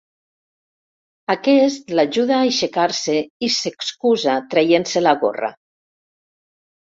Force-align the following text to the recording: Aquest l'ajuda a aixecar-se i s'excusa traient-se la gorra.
Aquest 1.33 1.93
l'ajuda 1.99 2.33
a 2.37 2.39
aixecar-se 2.45 3.15
i 3.49 3.51
s'excusa 3.57 4.39
traient-se 4.55 5.05
la 5.05 5.15
gorra. 5.27 5.53